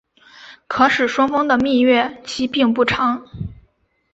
[0.67, 3.23] 可使双方的蜜月期并不长。